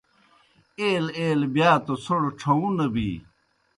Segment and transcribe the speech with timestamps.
[0.79, 3.09] ایلہ ایلہ بِیا توْ څھوْڑ ڇھہُوں نہ بی۔